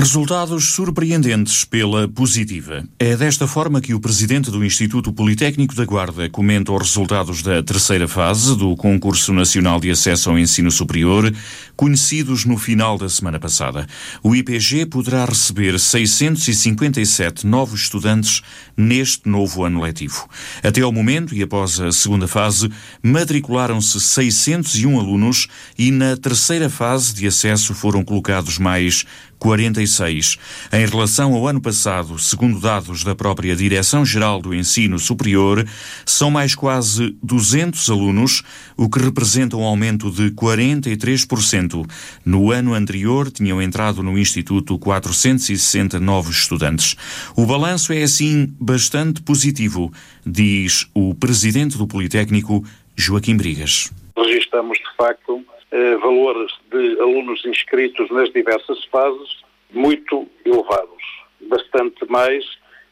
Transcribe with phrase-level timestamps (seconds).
[0.00, 2.82] Resultados surpreendentes pela positiva.
[2.98, 7.62] É desta forma que o presidente do Instituto Politécnico da Guarda comenta os resultados da
[7.62, 11.30] terceira fase do Concurso Nacional de Acesso ao Ensino Superior,
[11.76, 13.86] conhecidos no final da semana passada.
[14.22, 18.40] O IPG poderá receber 657 novos estudantes
[18.74, 20.26] neste novo ano letivo.
[20.62, 22.70] Até ao momento e após a segunda fase,
[23.02, 25.46] matricularam-se 601 alunos
[25.78, 29.04] e na terceira fase de acesso foram colocados mais
[29.40, 30.38] 46.
[30.72, 35.66] Em relação ao ano passado, segundo dados da própria Direção-Geral do Ensino Superior,
[36.04, 38.42] são mais quase 200 alunos,
[38.76, 41.90] o que representa um aumento de 43%.
[42.24, 46.94] No ano anterior, tinham entrado no Instituto 460 novos estudantes.
[47.34, 49.90] O balanço é, assim, bastante positivo,
[50.24, 52.62] diz o presidente do Politécnico,
[52.94, 53.90] Joaquim Brigas.
[54.14, 55.39] Registramos, de facto,
[55.70, 59.40] eh, valores de alunos inscritos nas diversas fases
[59.72, 61.02] muito elevados,
[61.40, 62.44] bastante mais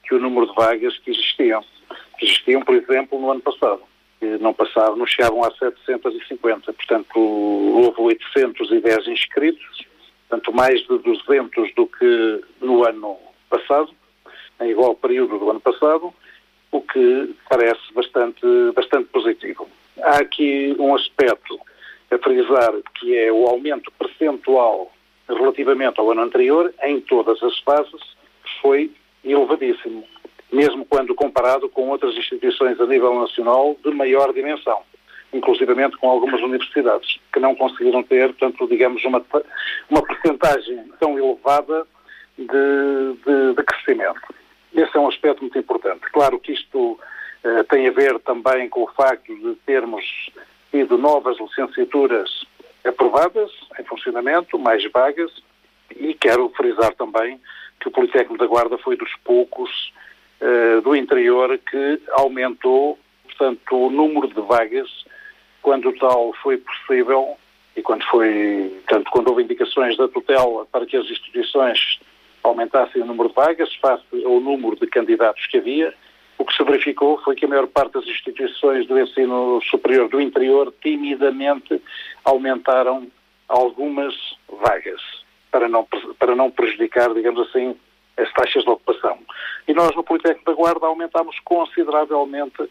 [0.04, 1.64] que o número de vagas que existiam.
[2.18, 3.82] Que existiam, por exemplo, no ano passado.
[4.40, 6.72] Não passavam, não chegavam a 750.
[6.72, 9.86] Portanto, houve 810 inscritos,
[10.28, 13.16] tanto mais de 200 do que no ano
[13.48, 13.90] passado,
[14.60, 16.12] em igual período do ano passado,
[16.72, 18.44] o que parece bastante,
[18.74, 19.68] bastante positivo.
[20.02, 21.58] Há aqui um aspecto
[22.10, 24.90] a frisar, que é o aumento percentual
[25.28, 28.16] relativamente ao ano anterior, em todas as fases,
[28.62, 28.90] foi
[29.22, 30.04] elevadíssimo,
[30.50, 34.80] mesmo quando comparado com outras instituições a nível nacional de maior dimensão,
[35.32, 39.22] inclusivamente com algumas universidades, que não conseguiram ter, portanto, digamos, uma,
[39.90, 41.86] uma percentagem tão elevada
[42.38, 44.34] de, de, de crescimento.
[44.74, 46.00] Esse é um aspecto muito importante.
[46.12, 46.98] Claro que isto
[47.44, 50.30] eh, tem a ver também com o facto de termos
[50.70, 52.46] tido novas licenciaturas
[52.84, 55.30] aprovadas, em funcionamento, mais vagas,
[55.96, 57.40] e quero frisar também
[57.80, 59.92] que o Politécnico da Guarda foi dos poucos
[60.40, 64.88] uh, do interior que aumentou, portanto, o número de vagas
[65.62, 67.36] quando tal foi possível
[67.76, 72.00] e quando foi, tanto quando houve indicações da tutela para que as instituições
[72.42, 75.94] aumentassem o número de vagas face ao número de candidatos que havia,
[76.38, 80.20] o que se verificou foi que a maior parte das instituições do ensino superior do
[80.20, 81.82] interior timidamente
[82.24, 83.06] aumentaram
[83.48, 84.14] algumas
[84.48, 85.00] vagas
[85.50, 85.86] para não,
[86.18, 87.76] para não prejudicar, digamos assim,
[88.16, 89.18] as taxas de ocupação.
[89.66, 92.68] E nós no Politécnico da Guarda aumentámos consideravelmente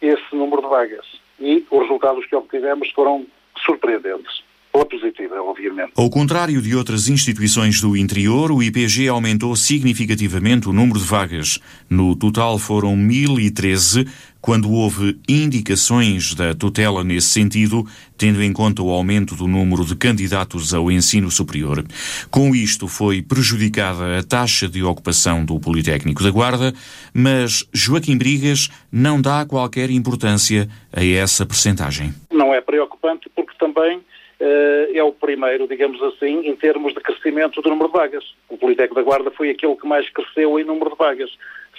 [0.00, 1.06] esse número de vagas.
[1.40, 3.26] E os resultados que obtivemos foram
[3.64, 4.47] surpreendentes
[4.78, 5.92] pela positiva, obviamente.
[5.96, 11.58] Ao contrário de outras instituições do interior, o IPG aumentou significativamente o número de vagas.
[11.88, 14.06] No total foram 1013,
[14.40, 17.84] quando houve indicações da tutela nesse sentido,
[18.16, 21.84] tendo em conta o aumento do número de candidatos ao ensino superior.
[22.30, 26.72] Com isto foi prejudicada a taxa de ocupação do Politécnico da Guarda,
[27.12, 32.14] mas Joaquim Brigas não dá qualquer importância a essa percentagem.
[32.30, 34.00] Não é preocupante porque também
[34.40, 38.34] é o primeiro, digamos assim, em termos de crescimento do número de vagas.
[38.48, 41.30] O Politécnico da Guarda foi aquele que mais cresceu em número de vagas.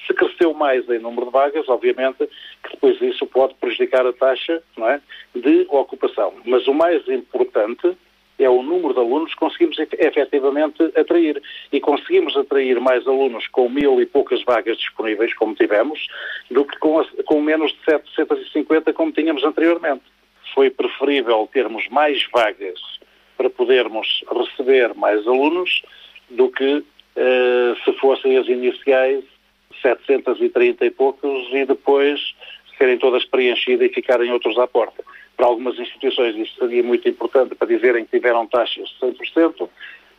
[0.06, 2.18] Se cresceu mais em número de vagas, obviamente
[2.64, 5.00] que depois isso pode prejudicar a taxa é,
[5.36, 6.34] de ocupação.
[6.46, 7.98] Mas o mais importante
[8.38, 11.42] é o número de alunos que conseguimos efetivamente atrair.
[11.72, 16.08] E conseguimos atrair mais alunos com mil e poucas vagas disponíveis, como tivemos,
[16.50, 20.04] do que com, com menos de 750 como tínhamos anteriormente
[20.60, 22.82] foi preferível termos mais vagas
[23.38, 25.82] para podermos receber mais alunos
[26.30, 29.24] do que uh, se fossem as iniciais
[29.82, 32.36] 730 e poucos e depois
[32.78, 35.02] serem todas preenchidas e ficarem outros à porta.
[35.38, 39.70] Para algumas instituições isso seria muito importante para dizerem que tiveram taxas de 100%,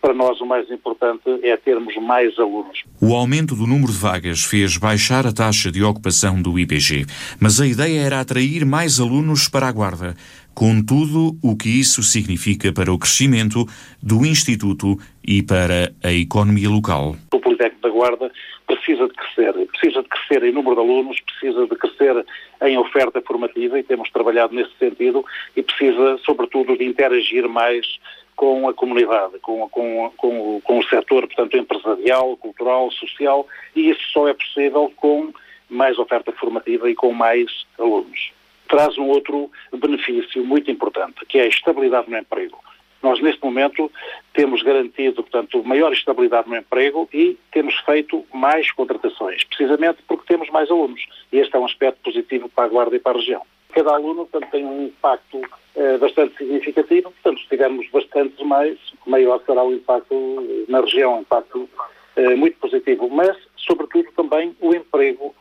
[0.00, 2.83] para nós o mais importante é termos mais alunos.
[3.00, 7.06] O aumento do número de vagas fez baixar a taxa de ocupação do IPG,
[7.41, 10.16] mas a ideia era atrair mais alunos para a Guarda,
[10.55, 13.66] com tudo o que isso significa para o crescimento
[14.03, 17.17] do Instituto e para a economia local.
[17.32, 18.31] O Politécnico da Guarda
[18.67, 22.25] precisa de crescer, precisa de crescer em número de alunos, precisa de crescer
[22.62, 25.25] em oferta formativa e temos trabalhado nesse sentido
[25.56, 27.99] e precisa, sobretudo, de interagir mais
[28.40, 33.46] com a comunidade, com, com, com, com o setor, portanto, empresarial, cultural, social,
[33.76, 35.31] e isso só é possível com
[35.69, 38.32] mais oferta formativa e com mais alunos.
[38.66, 42.58] Traz um outro benefício muito importante, que é a estabilidade no emprego.
[43.02, 43.92] Nós, neste momento,
[44.32, 50.48] temos garantido, portanto, maior estabilidade no emprego e temos feito mais contratações, precisamente porque temos
[50.48, 51.06] mais alunos.
[51.31, 53.43] E este é um aspecto positivo para a Guarda e para a região.
[53.72, 55.40] Cada aluno, portanto, tem um impacto
[55.76, 61.20] eh, bastante significativo, portanto, se tivermos bastantes mais, maior será o impacto na região, um
[61.20, 61.69] impacto
[62.17, 65.34] eh, muito positivo, mas, sobretudo, também o emprego,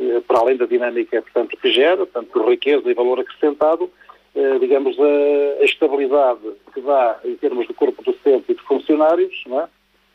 [0.00, 3.90] eh, para além da dinâmica, portanto, que gera, portanto, riqueza e valor acrescentado,
[4.34, 6.40] eh, digamos, a, estabilidade
[6.72, 9.68] que dá em termos de corpo docente e de funcionários, é?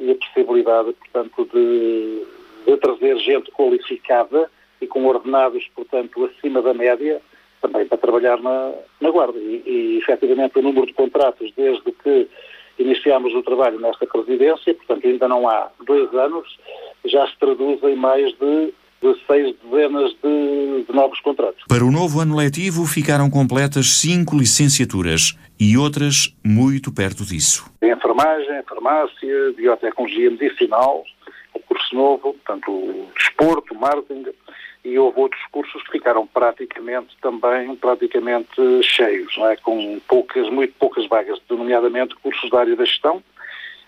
[0.04, 2.26] e a possibilidade, portanto, de,
[2.66, 4.50] de trazer gente qualificada
[4.82, 7.22] e com ordenados, portanto, acima da média,
[7.62, 9.38] também para trabalhar na, na Guarda.
[9.38, 12.28] E, e, efetivamente, o número de contratos, desde que
[12.78, 16.58] iniciámos o trabalho nesta presidência, portanto, ainda não há dois anos,
[17.06, 21.64] já se traduz em mais de de seis dezenas de, de, novos contratos.
[21.68, 27.72] Para o novo ano letivo ficaram completas cinco licenciaturas e outras muito perto disso.
[27.82, 31.04] Em enfermagem, farmácia, biotecnologia medicinal,
[31.54, 34.26] o curso novo, portanto, o desporto, marketing,
[34.90, 39.56] e houve outros cursos que ficaram praticamente também praticamente cheios, não é?
[39.56, 43.24] com poucas, muito poucas vagas, nomeadamente cursos da área da gestão,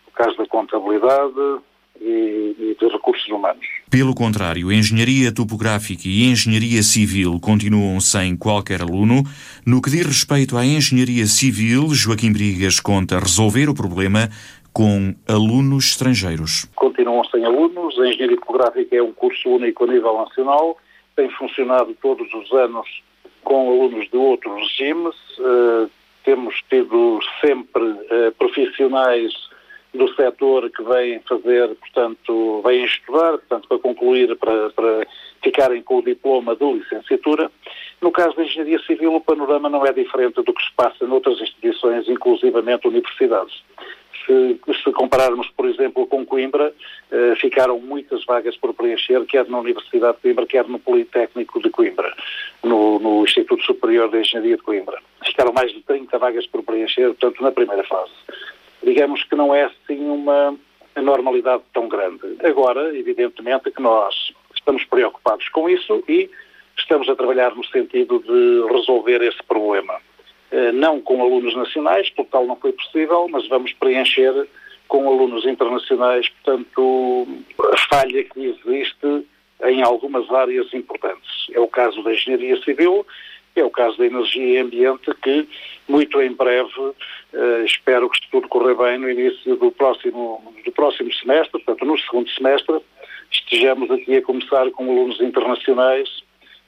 [0.07, 1.62] o caso da contabilidade
[2.00, 3.65] e, de recursos humanos.
[3.89, 9.24] Pelo contrário, a engenharia topográfica e a engenharia civil continuam sem qualquer aluno.
[9.65, 14.30] No que diz respeito à engenharia civil, Joaquim Brigas conta resolver o problema
[14.74, 16.65] com alunos estrangeiros.
[16.75, 20.77] Continuam sem alunos, a engenharia topográfica é um curso único a nível nacional,
[21.21, 23.03] tem funcionado todos os anos
[23.44, 25.89] com alunos de outros regimes, uh,
[26.23, 29.31] temos tido sempre uh, profissionais
[29.94, 35.06] do setor que vêm fazer, portanto, vêm estudar, portanto, para concluir, para, para
[35.44, 37.51] ficarem com o diploma de licenciatura.
[38.01, 41.39] No caso da engenharia civil, o panorama não é diferente do que se passa noutras
[41.39, 43.62] instituições, inclusivamente universidades.
[44.25, 46.73] Se, se, compararmos, por exemplo, com Coimbra,
[47.12, 51.69] eh, ficaram muitas vagas por preencher, quer na Universidade de Coimbra, quer no Politécnico de
[51.69, 52.15] Coimbra,
[52.63, 55.00] no, no Instituto Superior de Engenharia de Coimbra.
[55.25, 58.12] Ficaram mais de 30 vagas por preencher, portanto, na primeira fase.
[58.83, 60.56] Digamos que não é assim uma
[60.95, 62.21] normalidade tão grande.
[62.44, 66.29] Agora, evidentemente, que nós estamos preocupados com isso e
[66.77, 70.00] estamos a trabalhar no sentido de resolver esse problema.
[70.51, 74.48] Eh, não com alunos nacionais, porque tal não foi possível, mas vamos preencher
[74.86, 77.25] com alunos internacionais, portanto,
[77.71, 79.25] a falha que existe
[79.63, 81.48] em algumas áreas importantes.
[81.53, 83.07] É o caso da engenharia civil,
[83.56, 85.48] é o caso da energia e ambiente, que
[85.88, 86.92] muito em breve,
[87.33, 91.97] eh, espero que tudo correr bem no início do próximo, do próximo semestre, portanto, no
[91.97, 92.77] segundo semestre,
[93.31, 96.09] estejamos aqui a começar com alunos internacionais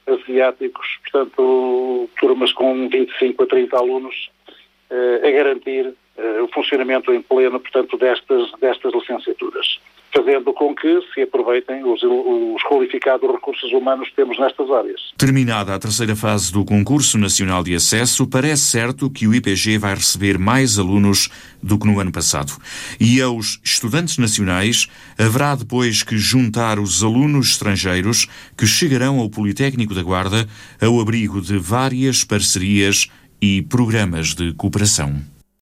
[0.08, 4.30] asiáticos, portanto, turmas com 25 a 30 alunos,
[4.90, 9.80] eh, a garantir eh, o funcionamento em pleno, portanto, destas, destas licenciaturas
[10.24, 15.02] fazendo com que se aproveitem os, os, qualificados recursos humanos que temos nestas áreas.
[15.18, 19.96] Terminada a terceira fase do Concurso Nacional de Acesso, parece certo que o IPG vai
[19.96, 21.30] receber mais alunos
[21.62, 22.54] do que no ano passado.
[23.00, 24.88] E aos estudantes nacionais
[25.18, 28.28] haverá depois que juntar os alunos estrangeiros
[28.58, 30.48] que chegarão ao Politécnico da Guarda
[30.82, 33.08] ao abrigo de várias parcerias
[33.42, 35.33] e programas de cooperação.